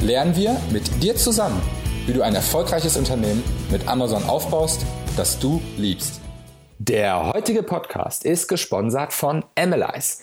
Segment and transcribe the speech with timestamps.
[0.00, 1.60] lernen wir mit dir zusammen,
[2.06, 4.86] wie du ein erfolgreiches Unternehmen mit Amazon aufbaust,
[5.16, 6.20] das du liebst.
[6.78, 10.22] Der heutige Podcast ist gesponsert von Analyze,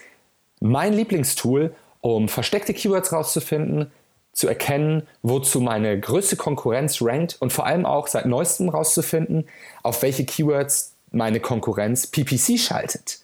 [0.61, 3.91] mein Lieblingstool, um versteckte Keywords rauszufinden,
[4.31, 9.47] zu erkennen, wozu meine größte Konkurrenz rankt und vor allem auch seit neuestem rauszufinden,
[9.83, 13.19] auf welche Keywords meine Konkurrenz PPC schaltet.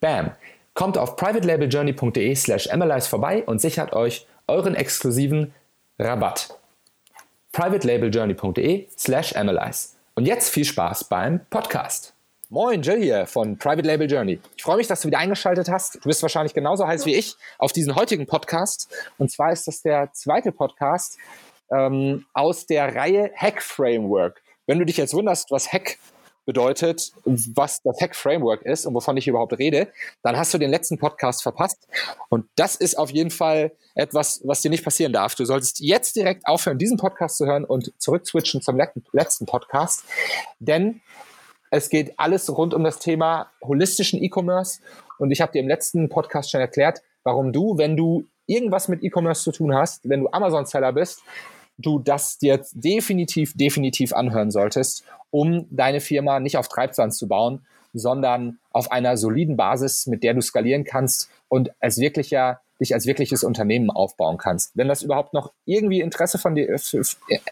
[0.00, 0.30] Bam!
[0.74, 5.52] Kommt auf privatelabeljourney.de slash analyze vorbei und sichert euch euren exklusiven
[6.00, 6.56] Rabatt.
[7.52, 9.96] privatelabeljourney.de slash analyze.
[10.14, 12.14] Und jetzt viel Spaß beim Podcast.
[12.50, 14.40] Moin, Jill hier von Private Label Journey.
[14.56, 15.96] Ich freue mich, dass du wieder eingeschaltet hast.
[15.96, 18.88] Du bist wahrscheinlich genauso heiß wie ich auf diesen heutigen Podcast.
[19.18, 21.18] Und zwar ist das der zweite Podcast
[21.70, 24.40] ähm, aus der Reihe Hack Framework.
[24.66, 25.98] Wenn du dich jetzt wunderst, was Hack
[26.48, 29.88] bedeutet, was das Hack Framework ist und wovon ich überhaupt rede,
[30.22, 31.86] dann hast du den letzten Podcast verpasst.
[32.30, 35.34] Und das ist auf jeden Fall etwas, was dir nicht passieren darf.
[35.34, 38.80] Du solltest jetzt direkt aufhören, diesen Podcast zu hören und zurückswitchen zum
[39.12, 40.04] letzten Podcast.
[40.58, 41.02] Denn
[41.70, 44.80] es geht alles rund um das Thema holistischen E-Commerce.
[45.18, 49.02] Und ich habe dir im letzten Podcast schon erklärt, warum du, wenn du irgendwas mit
[49.02, 51.20] E-Commerce zu tun hast, wenn du Amazon-Seller bist,
[51.78, 57.64] du das dir definitiv, definitiv anhören solltest, um deine Firma nicht auf Treibsand zu bauen,
[57.94, 63.06] sondern auf einer soliden Basis, mit der du skalieren kannst und als wirklicher dich als
[63.06, 64.76] wirkliches Unternehmen aufbauen kannst.
[64.76, 66.78] Wenn das überhaupt noch irgendwie Interesse von dir,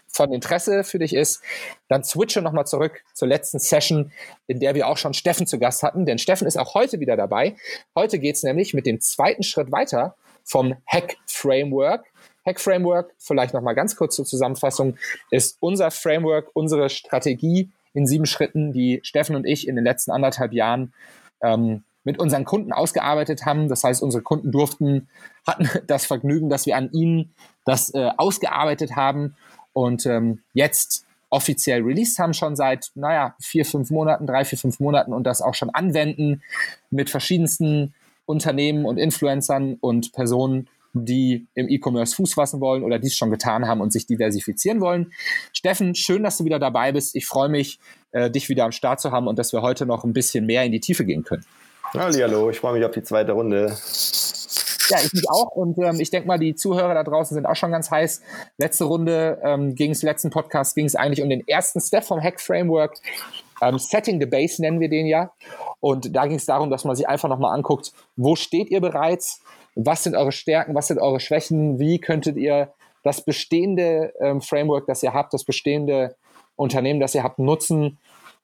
[0.07, 1.41] von Interesse für dich ist,
[1.89, 4.11] dann switche nochmal zurück zur letzten Session,
[4.47, 7.17] in der wir auch schon Steffen zu Gast hatten, denn Steffen ist auch heute wieder
[7.17, 7.55] dabei.
[7.95, 12.05] Heute geht's nämlich mit dem zweiten Schritt weiter vom Hack Framework.
[12.47, 14.97] Hack Framework, vielleicht nochmal ganz kurz zur Zusammenfassung,
[15.29, 20.11] ist unser Framework, unsere Strategie in sieben Schritten, die Steffen und ich in den letzten
[20.11, 20.93] anderthalb Jahren
[21.41, 23.67] ähm, mit unseren Kunden ausgearbeitet haben.
[23.67, 25.09] Das heißt, unsere Kunden durften,
[25.45, 27.33] hatten das Vergnügen, dass wir an ihnen
[27.65, 29.35] das äh, ausgearbeitet haben
[29.73, 34.79] und ähm, jetzt offiziell released haben, schon seit, naja, vier, fünf Monaten, drei, vier, fünf
[34.79, 36.41] Monaten und das auch schon anwenden
[36.89, 37.93] mit verschiedensten
[38.25, 40.69] Unternehmen und Influencern und Personen,
[41.05, 45.11] die im E-Commerce Fuß fassen wollen oder dies schon getan haben und sich diversifizieren wollen.
[45.53, 47.15] Steffen, schön, dass du wieder dabei bist.
[47.15, 47.79] Ich freue mich,
[48.11, 50.63] äh, dich wieder am Start zu haben und dass wir heute noch ein bisschen mehr
[50.63, 51.45] in die Tiefe gehen können.
[51.93, 53.75] Hallo, ich freue mich auf die zweite Runde.
[54.89, 55.51] Ja, ich mich auch.
[55.51, 58.21] Und ähm, ich denke mal, die Zuhörer da draußen sind auch schon ganz heiß.
[58.57, 62.21] Letzte Runde ähm, ging es, letzten Podcast ging es eigentlich um den ersten Step vom
[62.21, 62.95] Hack Framework.
[63.61, 65.31] Ähm, Setting the Base nennen wir den ja.
[65.79, 69.41] Und da ging es darum, dass man sich einfach nochmal anguckt, wo steht ihr bereits?
[69.79, 70.73] Was sind eure Stärken?
[70.73, 71.79] Was sind eure Schwächen?
[71.79, 72.73] Wie könntet ihr
[73.03, 76.15] das bestehende ähm, Framework, das ihr habt, das bestehende
[76.55, 77.99] Unternehmen, das ihr habt, nutzen?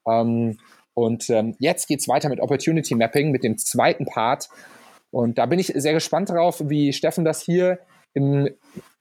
[0.08, 0.60] Ähm,
[0.94, 4.50] und ähm, jetzt geht's weiter mit Opportunity Mapping, mit dem zweiten Part.
[5.10, 7.80] Und da bin ich sehr gespannt drauf, wie Steffen das hier
[8.14, 8.50] im,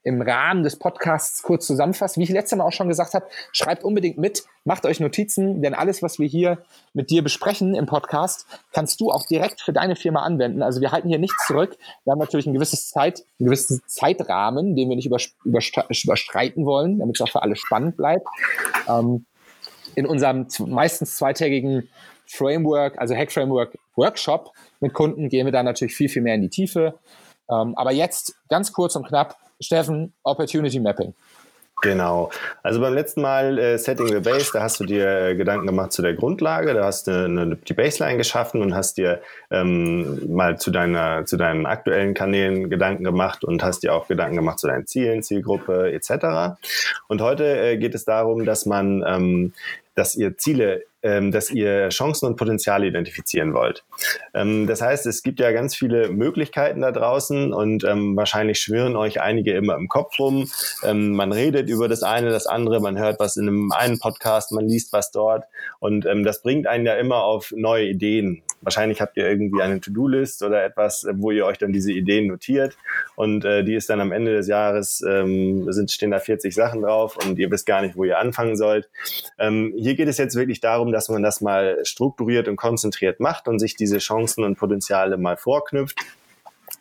[0.03, 2.17] im Rahmen des Podcasts kurz zusammenfasst.
[2.17, 5.73] Wie ich letztes Mal auch schon gesagt habe, schreibt unbedingt mit, macht euch Notizen, denn
[5.73, 6.63] alles, was wir hier
[6.93, 10.61] mit dir besprechen im Podcast, kannst du auch direkt für deine Firma anwenden.
[10.61, 11.77] Also wir halten hier nichts zurück.
[12.03, 15.09] Wir haben natürlich ein gewisses Zeit, einen gewissen Zeitrahmen, den wir nicht
[15.43, 18.27] überstreiten wollen, damit es auch für alle spannend bleibt.
[18.87, 19.25] Ähm,
[19.95, 21.87] in unserem meistens zweitägigen
[22.25, 26.41] Framework, also Hack Framework Workshop mit Kunden, gehen wir da natürlich viel, viel mehr in
[26.41, 26.99] die Tiefe.
[27.49, 31.13] Ähm, aber jetzt ganz kurz und knapp, Steffen, Opportunity Mapping.
[31.83, 32.31] Genau.
[32.61, 35.91] Also beim letzten Mal äh, Setting the Base, da hast du dir äh, Gedanken gemacht
[35.91, 39.21] zu der Grundlage, da hast du eine, die Baseline geschaffen und hast dir
[39.51, 44.37] ähm, mal zu deiner zu deinen aktuellen Kanälen Gedanken gemacht und hast dir auch Gedanken
[44.37, 46.55] gemacht zu deinen Zielen, Zielgruppe etc.
[47.09, 49.53] Und heute äh, geht es darum, dass man ähm,
[49.93, 53.83] dass ihr Ziele, ähm, dass ihr Chancen und Potenziale identifizieren wollt.
[54.33, 58.95] Ähm, das heißt, es gibt ja ganz viele Möglichkeiten da draußen und ähm, wahrscheinlich schwirren
[58.95, 60.49] euch einige immer im Kopf rum.
[60.83, 64.51] Ähm, man redet über das eine, das andere, man hört was in einem einen Podcast,
[64.51, 65.43] man liest was dort
[65.79, 68.41] und ähm, das bringt einen ja immer auf neue Ideen.
[68.63, 72.77] Wahrscheinlich habt ihr irgendwie eine To-Do-List oder etwas, wo ihr euch dann diese Ideen notiert
[73.15, 76.81] und äh, die ist dann am Ende des Jahres, ähm, sind, stehen da 40 Sachen
[76.81, 78.89] drauf und ihr wisst gar nicht, wo ihr anfangen sollt.
[79.37, 83.47] Ähm, hier geht es jetzt wirklich darum, dass man das mal strukturiert und konzentriert macht
[83.47, 85.99] und sich diese Chancen und Potenziale mal vorknüpft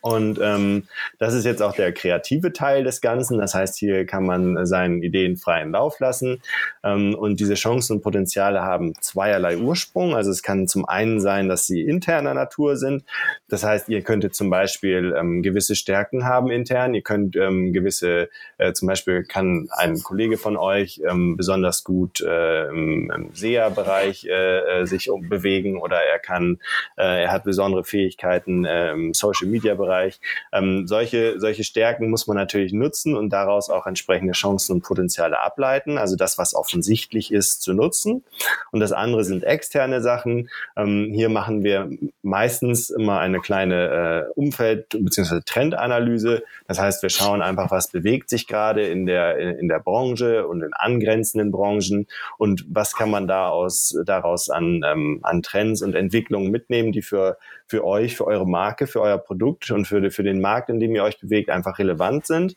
[0.02, 0.88] Und ähm,
[1.19, 3.38] das ist jetzt auch der kreative Teil des Ganzen.
[3.38, 6.43] Das heißt, hier kann man seinen Ideen freien Lauf lassen.
[6.82, 10.16] Ähm, und diese Chancen und Potenziale haben zweierlei Ursprung.
[10.16, 13.04] Also es kann zum einen sein, dass sie interner Natur sind.
[13.49, 16.94] Das heißt, ihr könntet zum Beispiel ähm, gewisse Stärken haben intern.
[16.94, 18.28] Ihr könnt ähm, gewisse,
[18.58, 24.25] äh, zum Beispiel kann ein Kollege von euch ähm, besonders gut äh, im, im SEA-Bereich
[24.25, 26.58] äh, äh, sich bewegen oder er kann,
[26.96, 30.20] äh, er hat besondere Fähigkeiten äh, im Social-Media-Bereich Bereich.
[30.52, 35.38] Ähm, solche, solche Stärken muss man natürlich nutzen und daraus auch entsprechende Chancen und Potenziale
[35.40, 35.98] ableiten.
[35.98, 38.24] Also das, was offensichtlich ist, zu nutzen.
[38.70, 40.48] Und das andere sind externe Sachen.
[40.76, 41.90] Ähm, hier machen wir
[42.22, 45.40] meistens immer eine kleine äh, Umfeld- bzw.
[45.44, 46.42] Trendanalyse.
[46.66, 50.62] Das heißt, wir schauen einfach, was bewegt sich gerade in der, in der Branche und
[50.62, 52.06] in angrenzenden Branchen
[52.38, 57.02] und was kann man da aus, daraus an, ähm, an Trends und Entwicklungen mitnehmen, die
[57.02, 57.36] für,
[57.72, 60.94] für euch, für eure Marke, für euer Produkt und für, für den Markt, in dem
[60.94, 62.54] ihr euch bewegt, einfach relevant sind.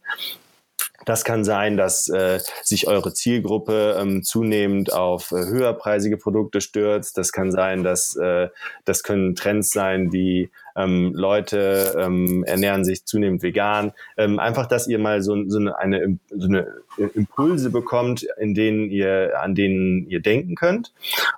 [1.06, 7.18] Das kann sein, dass äh, sich eure Zielgruppe ähm, zunehmend auf äh, höherpreisige Produkte stürzt.
[7.18, 8.50] Das kann sein, dass äh,
[8.84, 13.94] das können Trends sein, die ähm, Leute ähm, ernähren sich zunehmend vegan.
[14.18, 16.68] Ähm, einfach, dass ihr mal so, so, eine, so eine
[17.14, 20.94] Impulse bekommt, in denen ihr, an denen ihr denken könnt.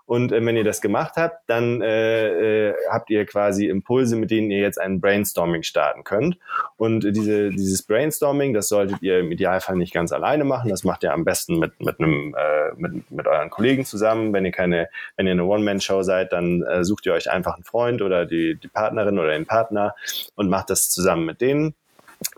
[0.06, 4.32] Und äh, wenn ihr das gemacht habt, dann äh, äh, habt ihr quasi Impulse, mit
[4.32, 6.38] denen ihr jetzt ein Brainstorming starten könnt.
[6.78, 10.70] Und diese, dieses Brainstorming, das solltet ihr im Idealfall nicht ganz alleine machen.
[10.70, 14.34] Das macht ihr am besten mit, mit einem, äh, mit, mit euren Kollegen zusammen.
[14.34, 17.64] Wenn ihr keine, wenn ihr eine One-Man-Show seid, dann äh, sucht ihr euch einfach einen
[17.64, 19.96] Freund oder die, die Partnerin oder den Partner
[20.36, 21.74] und macht das zusammen mit denen.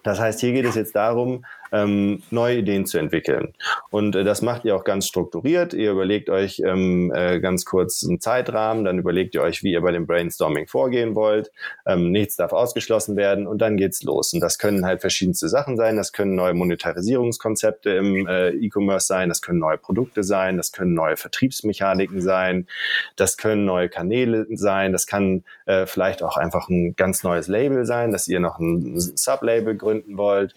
[0.03, 3.53] Das heißt, hier geht es jetzt darum, ähm, neue Ideen zu entwickeln.
[3.89, 5.73] Und äh, das macht ihr auch ganz strukturiert.
[5.73, 9.81] Ihr überlegt euch ähm, äh, ganz kurz einen Zeitrahmen, dann überlegt ihr euch, wie ihr
[9.81, 11.51] bei dem Brainstorming vorgehen wollt.
[11.85, 14.33] Ähm, nichts darf ausgeschlossen werden und dann geht's los.
[14.33, 15.97] Und das können halt verschiedenste Sachen sein.
[15.97, 20.93] Das können neue Monetarisierungskonzepte im äh, E-Commerce sein, das können neue Produkte sein, das können
[20.93, 22.67] neue Vertriebsmechaniken sein,
[23.15, 27.85] das können neue Kanäle sein, das kann äh, vielleicht auch einfach ein ganz neues Label
[27.85, 30.53] sein, dass ihr noch ein Sublabel gründen wollt.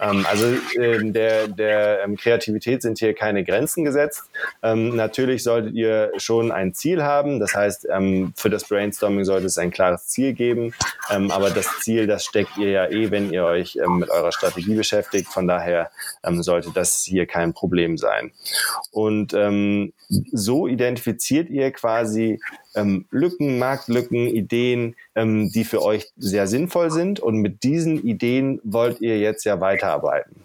[0.00, 0.46] Ähm, also
[0.76, 4.24] äh, der, der ähm, Kreativität sind hier keine Grenzen gesetzt.
[4.62, 7.40] Ähm, natürlich solltet ihr schon ein Ziel haben.
[7.40, 10.74] Das heißt, ähm, für das Brainstorming sollte es ein klares Ziel geben.
[11.10, 14.32] Ähm, aber das Ziel, das steckt ihr ja eh, wenn ihr euch ähm, mit eurer
[14.32, 15.28] Strategie beschäftigt.
[15.28, 15.90] Von daher
[16.22, 18.32] sollte das hier kein Problem sein.
[18.90, 19.34] Und
[20.32, 22.40] so identifiziert ihr quasi
[22.74, 27.20] ähm, Lücken, Marktlücken, Ideen, ähm, die für euch sehr sinnvoll sind.
[27.20, 30.43] Und mit diesen Ideen wollt ihr jetzt ja weiterarbeiten.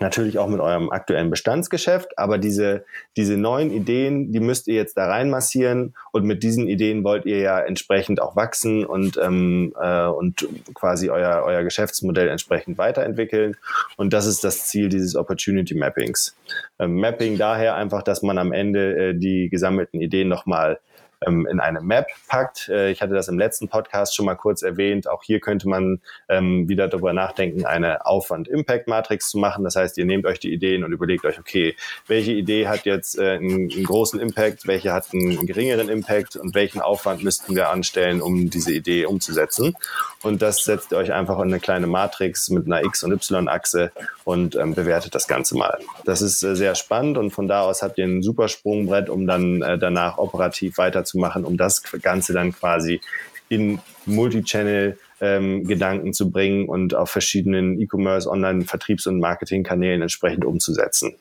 [0.00, 2.84] Natürlich auch mit eurem aktuellen Bestandsgeschäft, aber diese,
[3.16, 7.38] diese neuen Ideen, die müsst ihr jetzt da reinmassieren und mit diesen Ideen wollt ihr
[7.38, 13.56] ja entsprechend auch wachsen und, ähm, äh, und quasi euer, euer Geschäftsmodell entsprechend weiterentwickeln.
[13.96, 16.36] Und das ist das Ziel dieses Opportunity Mappings.
[16.78, 20.78] Ähm, Mapping daher einfach, dass man am Ende äh, die gesammelten Ideen nochmal
[21.26, 22.68] ähm, in eine Map packt.
[22.68, 25.08] Äh, ich hatte das im letzten Podcast schon mal kurz erwähnt.
[25.08, 29.64] Auch hier könnte man ähm, wieder darüber nachdenken, eine Aufwand-Impact-Matrix zu machen.
[29.64, 31.76] Das heißt, ihr nehmt euch die Ideen und überlegt euch, okay,
[32.06, 36.54] welche Idee hat jetzt äh, einen, einen großen Impact, welche hat einen geringeren Impact und
[36.54, 39.74] welchen Aufwand müssten wir anstellen, um diese Idee umzusetzen.
[40.22, 43.92] Und das setzt ihr euch einfach in eine kleine Matrix mit einer X- und Y-Achse
[44.24, 45.78] und ähm, bewertet das Ganze mal.
[46.04, 49.26] Das ist äh, sehr spannend und von da aus habt ihr ein super Sprungbrett, um
[49.26, 53.00] dann äh, danach operativ weiter zu machen, um das Ganze dann quasi
[53.48, 61.16] in Multichannel ähm, Gedanken zu bringen und auf verschiedenen E-Commerce, Online-Vertriebs- und Marketingkanälen entsprechend umzusetzen.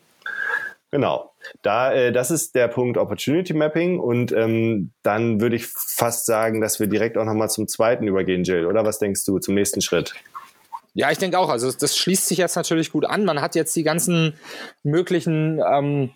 [0.91, 1.31] Genau.
[1.61, 6.61] Da, äh, das ist der Punkt Opportunity Mapping und ähm, dann würde ich fast sagen,
[6.61, 8.65] dass wir direkt auch nochmal zum zweiten übergehen, Jill.
[8.65, 10.13] Oder was denkst du zum nächsten Schritt?
[10.93, 11.49] Ja, ich denke auch.
[11.49, 13.25] Also das schließt sich jetzt natürlich gut an.
[13.25, 14.39] Man hat jetzt die ganzen
[14.83, 16.11] möglichen ähm,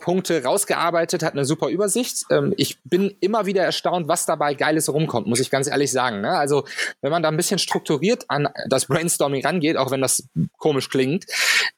[0.00, 2.24] Punkte rausgearbeitet, hat eine super Übersicht.
[2.30, 6.20] Ähm, ich bin immer wieder erstaunt, was dabei Geiles rumkommt, muss ich ganz ehrlich sagen.
[6.20, 6.30] Ne?
[6.30, 6.64] Also
[7.00, 11.26] wenn man da ein bisschen strukturiert an das Brainstorming rangeht, auch wenn das komisch klingt,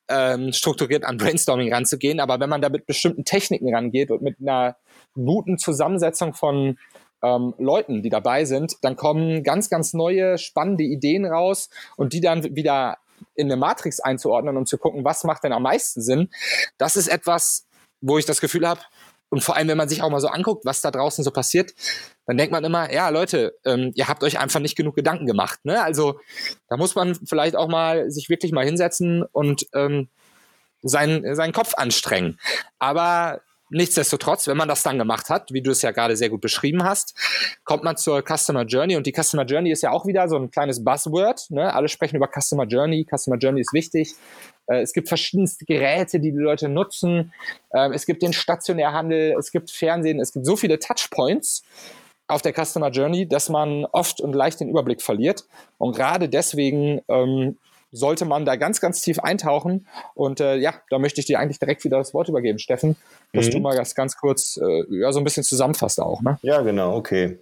[0.08, 4.37] ähm, strukturiert an Brainstorming ranzugehen, aber wenn man da mit bestimmten Techniken rangeht und mit
[4.40, 4.76] einer
[5.14, 6.78] guten Zusammensetzung von
[7.22, 12.20] ähm, Leuten, die dabei sind, dann kommen ganz, ganz neue, spannende Ideen raus und die
[12.20, 12.98] dann wieder
[13.34, 16.30] in eine Matrix einzuordnen und zu gucken, was macht denn am meisten Sinn.
[16.76, 17.66] Das ist etwas,
[18.00, 18.81] wo ich das Gefühl habe,
[19.31, 21.75] und vor allem, wenn man sich auch mal so anguckt, was da draußen so passiert,
[22.26, 25.64] dann denkt man immer, ja, Leute, ähm, ihr habt euch einfach nicht genug Gedanken gemacht.
[25.64, 25.83] Ne?
[25.83, 26.21] Also
[26.69, 30.09] da muss man vielleicht auch mal sich wirklich mal hinsetzen und ähm,
[30.83, 32.38] seinen, seinen Kopf anstrengen.
[32.78, 36.40] Aber nichtsdestotrotz, wenn man das dann gemacht hat, wie du es ja gerade sehr gut
[36.40, 37.14] beschrieben hast,
[37.64, 40.50] kommt man zur Customer Journey und die Customer Journey ist ja auch wieder so ein
[40.50, 41.50] kleines Buzzword.
[41.50, 41.75] Ne?
[41.75, 43.07] Alle sprechen über Customer Journey.
[43.14, 44.14] Customer Journey ist wichtig.
[44.68, 47.32] Äh, es gibt verschiedenste Geräte, die die Leute nutzen.
[47.70, 51.62] Äh, es gibt den Stationärhandel, es gibt Fernsehen, es gibt so viele Touchpoints
[52.28, 55.44] auf der Customer Journey, dass man oft und leicht den Überblick verliert.
[55.78, 57.56] Und gerade deswegen ähm,
[57.90, 59.87] sollte man da ganz, ganz tief eintauchen.
[60.14, 62.97] Und äh, ja, da möchte ich dir eigentlich direkt wieder das Wort übergeben, Steffen,
[63.33, 63.50] dass mhm.
[63.50, 66.21] du mal das ganz kurz äh, ja, so ein bisschen zusammenfasst auch.
[66.21, 66.38] Ne?
[66.42, 67.38] Ja, genau, okay.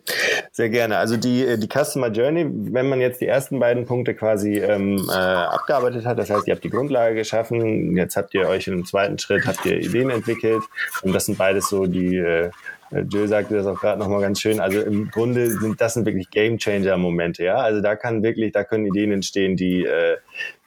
[0.53, 0.99] Sehr gerne.
[0.99, 5.09] Also die, äh, die Customer Journey, wenn man jetzt die ersten beiden Punkte quasi ähm,
[5.09, 8.85] äh, abgearbeitet hat, das heißt, ihr habt die Grundlage geschaffen, jetzt habt ihr euch im
[8.85, 10.63] zweiten Schritt, habt ihr Ideen entwickelt
[11.03, 12.51] und das sind beides so die äh, äh,
[12.91, 14.61] Jill sagte das auch gerade nochmal ganz schön.
[14.61, 17.57] Also im Grunde sind das sind wirklich Game Changer Momente, ja.
[17.57, 20.19] Also da kann wirklich, da können Ideen entstehen, die, äh,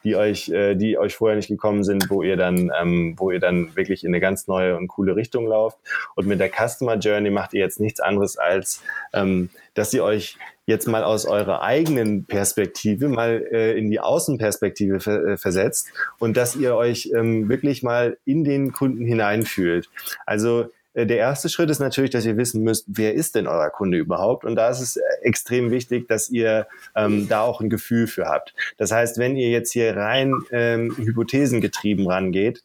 [0.03, 3.39] die euch, äh, die euch vorher nicht gekommen sind, wo ihr dann, ähm, wo ihr
[3.39, 5.77] dann wirklich in eine ganz neue und coole Richtung lauft.
[6.15, 8.81] Und mit der Customer Journey macht ihr jetzt nichts anderes als,
[9.13, 14.99] ähm, dass ihr euch jetzt mal aus eurer eigenen Perspektive mal äh, in die Außenperspektive
[14.99, 19.89] ver äh, versetzt und dass ihr euch ähm, wirklich mal in den Kunden hineinfühlt.
[20.27, 23.69] Also äh, der erste Schritt ist natürlich, dass ihr wissen müsst, wer ist denn euer
[23.69, 24.43] Kunde überhaupt?
[24.45, 28.25] Und da ist es äh, extrem wichtig, dass ihr ähm, da auch ein Gefühl für
[28.25, 28.53] habt.
[28.77, 32.63] Das heißt, wenn ihr jetzt hier rein ähm, hypothesengetrieben rangeht,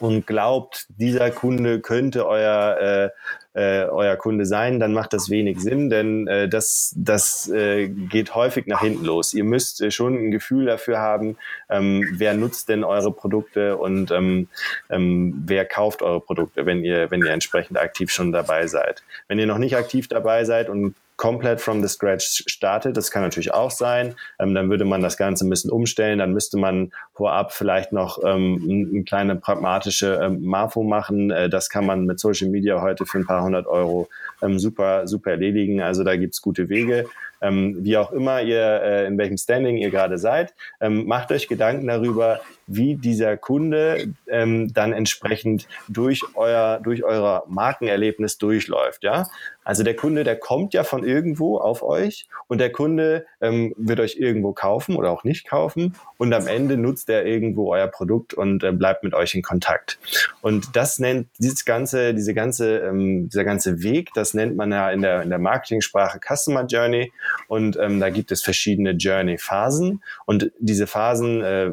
[0.00, 3.10] und glaubt, dieser Kunde könnte euer, äh,
[3.52, 8.34] äh, euer Kunde sein, dann macht das wenig Sinn, denn äh, das, das äh, geht
[8.34, 9.34] häufig nach hinten los.
[9.34, 11.36] Ihr müsst äh, schon ein Gefühl dafür haben,
[11.68, 14.48] ähm, wer nutzt denn eure Produkte und ähm,
[14.88, 19.02] ähm, wer kauft eure Produkte, wenn ihr, wenn ihr entsprechend aktiv schon dabei seid.
[19.26, 22.96] Wenn ihr noch nicht aktiv dabei seid und komplett from the scratch startet.
[22.96, 24.14] Das kann natürlich auch sein.
[24.38, 26.18] Ähm, dann würde man das Ganze ein bisschen umstellen.
[26.18, 31.30] Dann müsste man vorab vielleicht noch ähm, eine kleine pragmatische ähm, Marfo machen.
[31.30, 34.08] Äh, das kann man mit Social Media heute für ein paar hundert Euro
[34.40, 35.82] ähm, super, super erledigen.
[35.82, 37.04] Also da gibt's gute Wege.
[37.42, 41.48] Ähm, wie auch immer ihr, äh, in welchem Standing ihr gerade seid, ähm, macht euch
[41.48, 49.26] Gedanken darüber, wie dieser Kunde ähm, dann entsprechend durch euer, durch euer Markenerlebnis durchläuft, ja.
[49.62, 54.00] Also der Kunde, der kommt ja von irgendwo auf euch und der Kunde ähm, wird
[54.00, 58.34] euch irgendwo kaufen oder auch nicht kaufen und am Ende nutzt er irgendwo euer Produkt
[58.34, 59.98] und äh, bleibt mit euch in Kontakt.
[60.40, 64.90] Und das nennt dieses ganze, diese ganze, ähm, dieser ganze Weg, das nennt man ja
[64.90, 67.12] in der in der Marketing-Sprache Customer Journey
[67.46, 71.70] und ähm, da gibt es verschiedene Journey-Phasen und diese Phasen äh,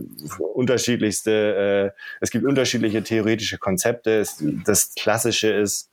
[0.87, 4.23] unterschiedlichste, äh, es gibt unterschiedliche theoretische Konzepte.
[4.65, 5.89] Das klassische ist,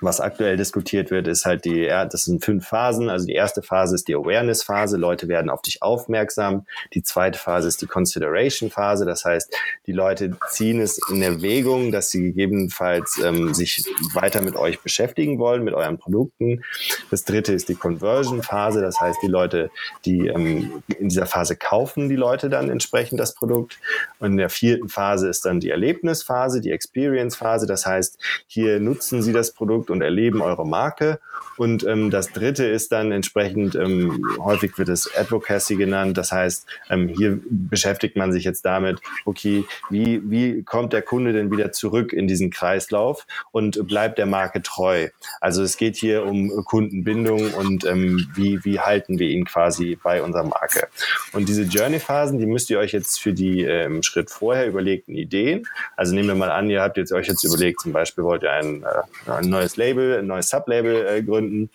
[0.00, 3.08] was aktuell diskutiert wird, ist halt die, das sind fünf Phasen.
[3.08, 4.96] Also die erste Phase ist die Awareness-Phase.
[4.96, 6.66] Leute werden auf dich aufmerksam.
[6.94, 9.04] Die zweite Phase ist die Consideration-Phase.
[9.04, 9.54] Das heißt,
[9.86, 13.84] die Leute ziehen es in Erwägung, dass sie gegebenenfalls ähm, sich
[14.14, 16.64] weiter mit euch beschäftigen wollen, mit euren Produkten.
[17.10, 18.80] Das dritte ist die Conversion-Phase.
[18.80, 19.70] Das heißt, die Leute,
[20.04, 23.78] die ähm, in dieser Phase kaufen, die Leute dann entsprechend das Produkt.
[24.18, 27.66] Und in der vierten Phase ist dann die Erlebnisphase, die Experience-Phase.
[27.66, 31.20] Das heißt, hier nutzen sie das Produkt und erleben eure Marke.
[31.56, 36.16] Und ähm, das dritte ist dann entsprechend, ähm, häufig wird es Advocacy genannt.
[36.16, 41.32] Das heißt, ähm, hier beschäftigt man sich jetzt damit, okay, wie, wie kommt der Kunde
[41.32, 45.08] denn wieder zurück in diesen Kreislauf und bleibt der Marke treu?
[45.40, 50.22] Also es geht hier um Kundenbindung und ähm, wie, wie halten wir ihn quasi bei
[50.22, 50.88] unserer Marke.
[51.32, 55.66] Und diese Journey-Phasen, die müsst ihr euch jetzt für die ähm, Schritt vorher überlegten Ideen,
[55.96, 58.52] also nehmen wir mal an, ihr habt jetzt euch jetzt überlegt, zum Beispiel wollt ihr
[58.52, 61.70] ein, äh, ein neues Label, ein neues Sublabel äh, gründen.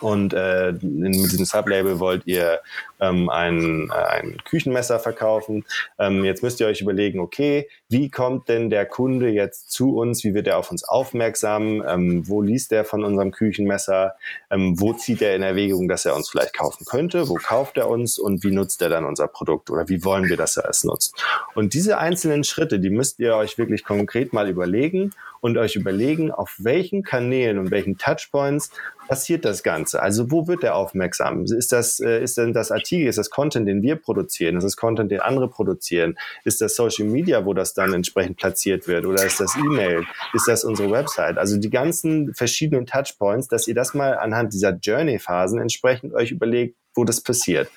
[0.00, 2.60] Und äh, mit diesem Sublabel wollt ihr
[3.00, 5.64] ähm, ein, äh, ein Küchenmesser verkaufen.
[5.98, 10.24] Ähm, jetzt müsst ihr euch überlegen, okay, wie kommt denn der Kunde jetzt zu uns?
[10.24, 11.84] Wie wird er auf uns aufmerksam?
[11.86, 14.16] Ähm, wo liest er von unserem Küchenmesser?
[14.50, 17.28] Ähm, wo zieht er in Erwägung, dass er uns vielleicht kaufen könnte?
[17.28, 18.18] Wo kauft er uns?
[18.18, 19.70] Und wie nutzt er dann unser Produkt?
[19.70, 21.14] Oder wie wollen wir, dass er es nutzt?
[21.54, 26.30] Und diese einzelnen Schritte, die müsst ihr euch wirklich konkret mal überlegen und euch überlegen,
[26.30, 28.70] auf welchen Kanälen und welchen Touchpoints
[29.08, 30.00] passiert das Ganze?
[30.00, 31.44] Also wo wird der aufmerksam?
[31.44, 34.56] Ist das, äh, ist denn das Artikel, ist das Content, den wir produzieren?
[34.56, 36.16] Ist das Content, den andere produzieren?
[36.44, 39.04] Ist das Social Media, wo das dann entsprechend platziert wird?
[39.04, 40.04] Oder ist das E-Mail?
[40.32, 41.36] Ist das unsere Website?
[41.38, 46.76] Also die ganzen verschiedenen Touchpoints, dass ihr das mal anhand dieser Journey-Phasen entsprechend euch überlegt,
[46.94, 47.70] wo das passiert.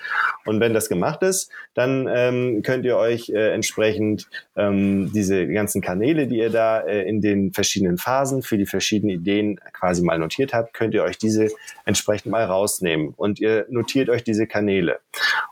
[0.45, 5.81] Und wenn das gemacht ist, dann ähm, könnt ihr euch äh, entsprechend ähm, diese ganzen
[5.81, 10.19] Kanäle, die ihr da äh, in den verschiedenen Phasen für die verschiedenen Ideen quasi mal
[10.19, 11.47] notiert habt, könnt ihr euch diese
[11.85, 14.99] entsprechend mal rausnehmen und ihr notiert euch diese Kanäle.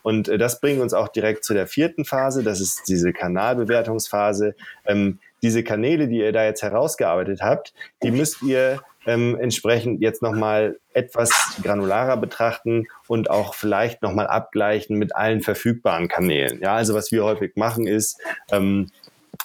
[0.02, 4.56] Und äh, das bringt uns auch direkt zu der vierten Phase, das ist diese Kanalbewertungsphase.
[4.86, 10.22] Ähm, diese Kanäle, die ihr da jetzt herausgearbeitet habt, die müsst ihr ähm, entsprechend jetzt
[10.22, 11.32] nochmal etwas
[11.62, 16.60] granularer betrachten und auch vielleicht nochmal abgleichen mit allen verfügbaren Kanälen.
[16.62, 18.20] Ja, also was wir häufig machen ist,
[18.52, 18.90] ähm,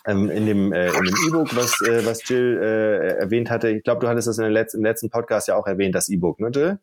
[0.07, 3.69] ähm, in dem äh, in dem E-Book, was äh, was Jill äh, erwähnt hatte.
[3.71, 6.09] Ich glaube, du hattest das in der letzten, im letzten Podcast ja auch erwähnt, das
[6.09, 6.79] E-Book, ne, Jill?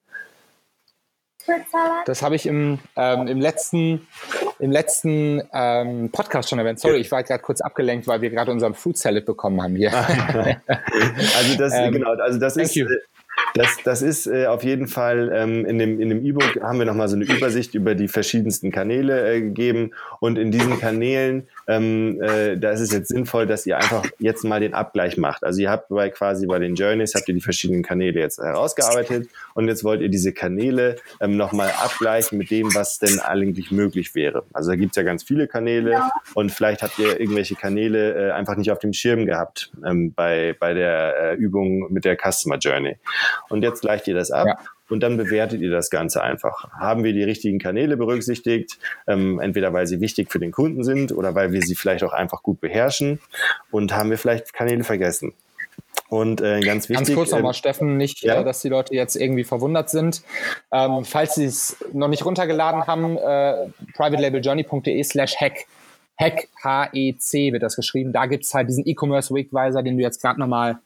[2.06, 4.08] Das habe ich im, ähm, im letzten,
[4.60, 6.80] im letzten ähm, Podcast schon erwähnt.
[6.80, 9.94] Sorry, ich war gerade kurz abgelenkt, weil wir gerade unseren Food Salad bekommen haben hier.
[11.38, 12.88] also das, ähm, genau, also das ist, you.
[13.54, 16.86] Das, das ist äh, auf jeden Fall ähm, in dem in dem E-Book haben wir
[16.86, 22.22] nochmal so eine Übersicht über die verschiedensten Kanäle äh, gegeben und in diesen Kanälen ähm,
[22.22, 25.44] äh, da ist es jetzt sinnvoll, dass ihr einfach jetzt mal den Abgleich macht.
[25.44, 29.30] Also ihr habt bei quasi bei den Journeys habt ihr die verschiedenen Kanäle jetzt herausgearbeitet
[29.54, 34.16] und jetzt wollt ihr diese Kanäle ähm, nochmal abgleichen mit dem, was denn eigentlich möglich
[34.16, 34.44] wäre.
[34.54, 36.12] Also da gibt's ja ganz viele Kanäle ja.
[36.34, 40.56] und vielleicht habt ihr irgendwelche Kanäle äh, einfach nicht auf dem Schirm gehabt ähm, bei
[40.60, 42.98] bei der äh, Übung mit der Customer Journey.
[43.50, 44.48] Und jetzt gleicht ihr das ab.
[44.48, 44.58] Ja.
[44.90, 46.72] Und dann bewertet ihr das Ganze einfach.
[46.72, 48.78] Haben wir die richtigen Kanäle berücksichtigt?
[49.08, 52.14] Ähm, entweder weil sie wichtig für den Kunden sind oder weil wir sie vielleicht auch
[52.14, 53.20] einfach gut beherrschen.
[53.72, 55.34] Und haben wir vielleicht Kanäle vergessen?
[56.08, 57.08] Und äh, ganz wichtig.
[57.08, 58.42] Ganz kurz nochmal, äh, Steffen, nicht, ja?
[58.42, 60.22] äh, dass die Leute jetzt irgendwie verwundert sind.
[60.72, 65.66] Ähm, falls sie es noch nicht runtergeladen haben, äh, privatelabeljourney.de slash hack.
[66.18, 68.14] Hack, H-E-C wird das geschrieben.
[68.14, 70.80] Da gibt es halt diesen E-Commerce Weekwiser, den du jetzt gerade nochmal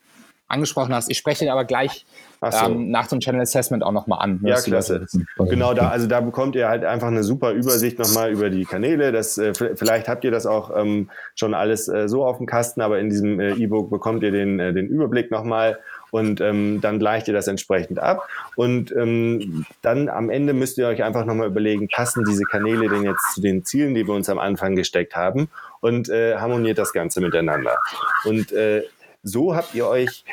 [0.50, 1.10] angesprochen hast.
[1.10, 2.06] Ich spreche ihn aber gleich
[2.42, 2.66] so.
[2.66, 4.40] ähm, nach dem Channel Assessment auch nochmal an.
[4.44, 5.06] Ja, klasse.
[5.38, 9.12] Genau, da, also da bekommt ihr halt einfach eine super Übersicht nochmal über die Kanäle.
[9.12, 12.82] Das, äh, vielleicht habt ihr das auch ähm, schon alles äh, so auf dem Kasten,
[12.82, 15.80] aber in diesem äh, E-Book bekommt ihr den, äh, den Überblick nochmal
[16.12, 18.28] und ähm, dann gleicht ihr das entsprechend ab.
[18.56, 23.04] Und ähm, dann am Ende müsst ihr euch einfach nochmal überlegen, passen diese Kanäle denn
[23.04, 25.50] jetzt zu den Zielen, die wir uns am Anfang gesteckt haben
[25.82, 27.78] und äh, harmoniert das Ganze miteinander.
[28.26, 28.84] Und äh,
[29.24, 30.24] so habt ihr euch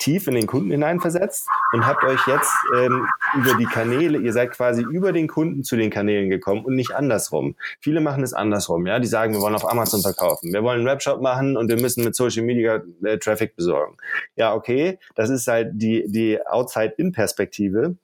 [0.00, 3.06] tief in den Kunden hineinversetzt und habt euch jetzt ähm,
[3.36, 6.92] über die Kanäle, ihr seid quasi über den Kunden zu den Kanälen gekommen und nicht
[6.92, 7.54] andersrum.
[7.80, 10.88] Viele machen es andersrum, ja, die sagen, wir wollen auf Amazon verkaufen, wir wollen einen
[10.88, 13.96] Webshop machen und wir müssen mit Social Media äh, Traffic besorgen.
[14.36, 17.96] Ja, okay, das ist halt die, die Outside-In-Perspektive.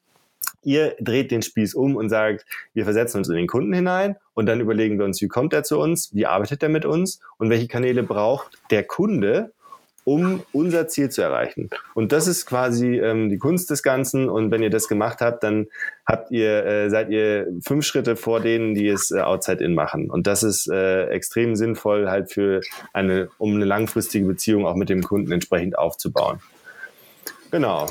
[0.62, 2.44] Ihr dreht den Spieß um und sagt,
[2.74, 5.62] wir versetzen uns in den Kunden hinein und dann überlegen wir uns, wie kommt er
[5.62, 9.52] zu uns, wie arbeitet er mit uns und welche Kanäle braucht der Kunde,
[10.06, 11.68] um unser Ziel zu erreichen.
[11.94, 14.28] Und das ist quasi ähm, die Kunst des Ganzen.
[14.28, 15.66] Und wenn ihr das gemacht habt, dann
[16.06, 20.08] habt ihr, äh, seid ihr fünf Schritte vor denen, die es äh, Outside-In machen.
[20.08, 22.60] Und das ist äh, extrem sinnvoll halt für
[22.92, 26.38] eine, um eine langfristige Beziehung auch mit dem Kunden entsprechend aufzubauen.
[27.50, 27.88] Genau.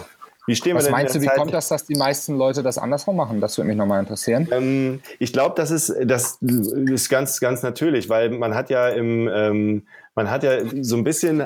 [0.48, 1.36] Wie stehen Was wir denn meinst du, wie Zeit?
[1.36, 3.42] kommt das, dass die meisten Leute das andersrum machen?
[3.42, 4.48] Das würde mich nochmal interessieren.
[4.52, 9.28] Ähm, ich glaube, das ist, das ist ganz, ganz natürlich, weil man hat ja im,
[9.28, 9.84] ähm,
[10.16, 11.44] man hat ja so ein bisschen,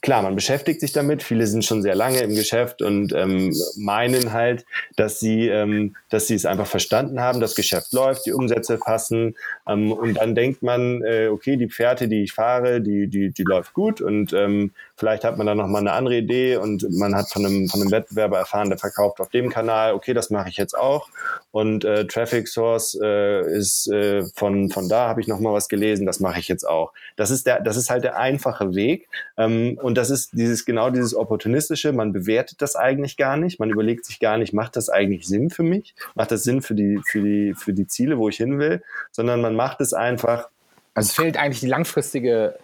[0.00, 1.24] klar, man beschäftigt sich damit.
[1.24, 6.28] Viele sind schon sehr lange im Geschäft und ähm, meinen halt, dass sie, ähm, dass
[6.28, 9.34] sie es einfach verstanden haben, das Geschäft läuft, die Umsätze passen.
[9.66, 13.42] Ähm, und dann denkt man, äh, okay, die Pferde, die ich fahre, die, die, die
[13.42, 17.16] läuft gut und ähm, vielleicht hat man dann noch mal eine andere Idee und man
[17.16, 20.48] hat von einem, von einem Wettbewerber erfahren, der verkauft auf dem Kanal, okay, das mache
[20.48, 21.08] ich jetzt auch.
[21.52, 25.68] Und äh, Traffic Source äh, ist äh, von, von da habe ich noch mal was
[25.68, 26.92] gelesen, das mache ich jetzt auch.
[27.16, 29.08] Das ist der, das ist halt der der einfache Weg.
[29.36, 31.92] Ähm, und das ist dieses genau dieses opportunistische.
[31.92, 33.58] Man bewertet das eigentlich gar nicht.
[33.58, 35.94] Man überlegt sich gar nicht, macht das eigentlich Sinn für mich?
[36.14, 38.82] Macht das Sinn für die für die für die Ziele, wo ich hin will?
[39.10, 40.48] Sondern man macht es einfach.
[40.94, 42.58] Also es fehlt eigentlich die langfristige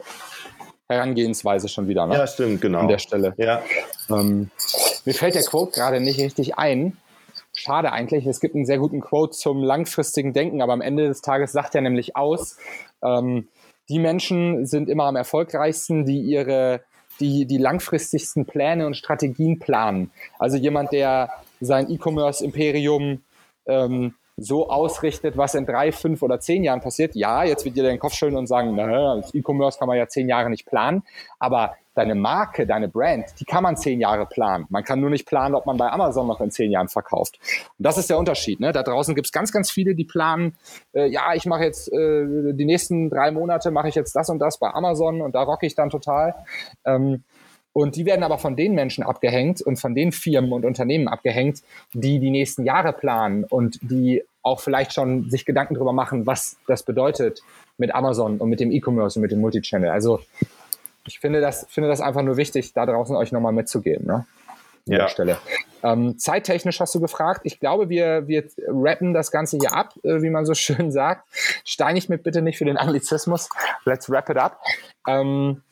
[0.88, 2.06] Herangehensweise schon wieder.
[2.06, 2.14] Ne?
[2.14, 2.80] Ja, stimmt, genau.
[2.80, 3.34] An der Stelle.
[3.36, 3.62] Ja.
[4.10, 4.50] Ähm,
[5.04, 6.96] mir fällt der Quote gerade nicht richtig ein.
[7.58, 8.26] Schade eigentlich.
[8.26, 11.74] Es gibt einen sehr guten Quote zum langfristigen Denken, aber am Ende des Tages sagt
[11.74, 12.56] er nämlich aus,
[13.02, 13.48] ähm,
[13.88, 16.82] die Menschen sind immer am erfolgreichsten, die ihre
[17.20, 20.12] die, die langfristigsten Pläne und Strategien planen.
[20.38, 23.22] Also jemand, der sein E-Commerce-Imperium
[23.66, 27.16] ähm, so ausrichtet, was in drei, fünf oder zehn Jahren passiert.
[27.16, 30.06] Ja, jetzt wird dir den Kopf schütteln und sagen, na, das E-Commerce kann man ja
[30.06, 31.02] zehn Jahre nicht planen.
[31.40, 34.66] Aber deine Marke, deine Brand, die kann man zehn Jahre planen.
[34.70, 37.38] Man kann nur nicht planen, ob man bei Amazon noch in zehn Jahren verkauft.
[37.76, 38.60] Und das ist der Unterschied.
[38.60, 38.72] Ne?
[38.72, 40.54] Da draußen gibt es ganz, ganz viele, die planen,
[40.94, 44.38] äh, ja, ich mache jetzt äh, die nächsten drei Monate mache ich jetzt das und
[44.38, 46.34] das bei Amazon und da rocke ich dann total.
[46.84, 47.24] Ähm,
[47.72, 51.62] und die werden aber von den Menschen abgehängt und von den Firmen und Unternehmen abgehängt,
[51.92, 56.56] die die nächsten Jahre planen und die auch vielleicht schon sich Gedanken darüber machen, was
[56.66, 57.42] das bedeutet
[57.76, 59.90] mit Amazon und mit dem E-Commerce und mit dem Multichannel.
[59.90, 60.20] Also
[61.08, 64.06] ich finde das, finde das einfach nur wichtig, da draußen euch nochmal mitzugeben.
[64.06, 64.26] Ne?
[64.88, 64.98] ja.
[64.98, 65.38] der Stelle.
[65.82, 67.42] Ähm, zeittechnisch hast du gefragt.
[67.44, 71.28] Ich glaube, wir, wir rappen das Ganze hier ab, äh, wie man so schön sagt.
[71.64, 73.48] Steinig mit bitte nicht für den Anglizismus.
[73.84, 74.60] Let's wrap it up.
[75.06, 75.62] Ähm,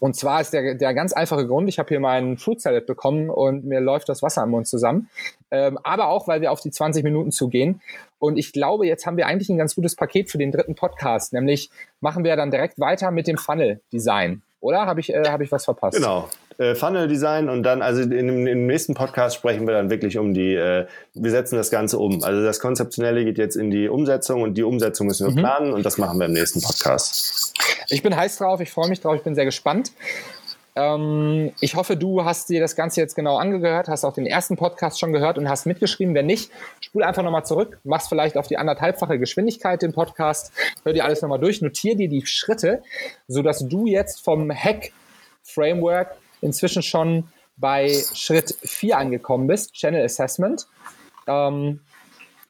[0.00, 3.30] Und zwar ist der, der ganz einfache Grund, ich habe hier meinen Fruit Salad bekommen
[3.30, 5.08] und mir läuft das Wasser am Mund zusammen.
[5.50, 7.80] Ähm, aber auch, weil wir auf die 20 Minuten zugehen.
[8.18, 11.32] Und ich glaube, jetzt haben wir eigentlich ein ganz gutes Paket für den dritten Podcast.
[11.32, 14.42] Nämlich machen wir dann direkt weiter mit dem Funnel-Design.
[14.60, 15.96] Oder habe ich, äh, hab ich was verpasst?
[15.96, 16.28] Genau.
[16.58, 20.18] Äh, Funnel Design und dann, also in, in, im nächsten Podcast sprechen wir dann wirklich
[20.18, 22.24] um die, äh, wir setzen das Ganze um.
[22.24, 25.38] Also das Konzeptionelle geht jetzt in die Umsetzung und die Umsetzung müssen wir mhm.
[25.38, 27.54] planen und das machen wir im nächsten Podcast.
[27.90, 29.92] Ich bin heiß drauf, ich freue mich drauf, ich bin sehr gespannt.
[30.78, 34.56] Ähm, ich hoffe, du hast dir das Ganze jetzt genau angehört, hast auch den ersten
[34.56, 36.14] Podcast schon gehört und hast mitgeschrieben.
[36.14, 40.52] Wenn nicht, spul einfach nochmal zurück, machst vielleicht auf die anderthalbfache Geschwindigkeit den Podcast,
[40.84, 42.82] hör dir alles nochmal durch, notier dir die Schritte,
[43.26, 47.24] sodass du jetzt vom Hack-Framework inzwischen schon
[47.56, 50.68] bei Schritt 4 angekommen bist, Channel Assessment.
[51.26, 51.80] Ähm,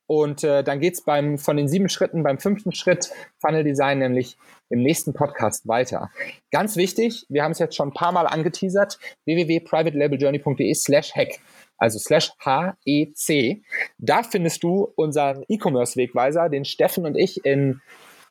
[0.06, 4.36] und äh, dann geht's beim von den sieben Schritten beim fünften Schritt Funnel Design nämlich
[4.70, 6.10] im nächsten Podcast weiter.
[6.50, 11.38] Ganz wichtig, wir haben es jetzt schon ein paar Mal angeteasert, www.privatelabeljourney.de slash hack,
[11.78, 13.62] also slash H-E-C.
[13.98, 17.80] Da findest du unseren E-Commerce-Wegweiser, den Steffen und ich in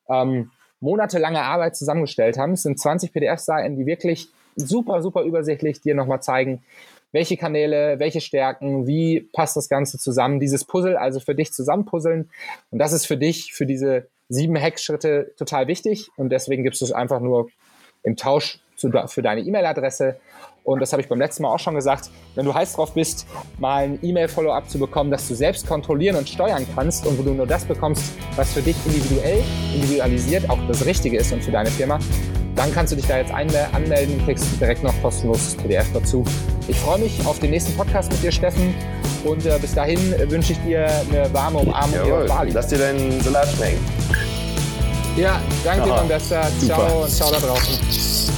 [0.09, 2.53] ähm, monatelanger Arbeit zusammengestellt haben.
[2.53, 6.63] Es sind 20 PDF-Seiten, die wirklich super, super übersichtlich dir nochmal zeigen,
[7.11, 12.29] welche Kanäle, welche Stärken, wie passt das Ganze zusammen, dieses Puzzle also für dich zusammenpuzzeln.
[12.69, 16.85] Und das ist für dich, für diese sieben Hackschritte total wichtig und deswegen gibst du
[16.85, 17.49] es einfach nur
[18.03, 20.19] im Tausch zu, für deine E-Mail-Adresse.
[20.63, 22.09] Und das habe ich beim letzten Mal auch schon gesagt.
[22.35, 23.25] Wenn du heiß drauf bist,
[23.57, 27.33] mal ein E-Mail-Follow-up zu bekommen, das du selbst kontrollieren und steuern kannst und wo du
[27.33, 29.41] nur das bekommst, was für dich individuell,
[29.73, 31.99] individualisiert auch das Richtige ist und für deine Firma,
[32.57, 36.25] dann kannst du dich da jetzt anmelden, kriegst direkt noch kostenloses PDF dazu.
[36.67, 38.73] Ich freue mich auf den nächsten Podcast mit dir, Steffen.
[39.23, 42.25] Und äh, bis dahin wünsche ich dir eine warme Umarmung Jawohl.
[42.25, 42.51] hier Bali.
[42.51, 44.06] Lass dir deinen Salat schmecken.
[45.17, 46.47] Ja, danke, mein Bester.
[46.63, 48.36] Ciao und ciao da draußen.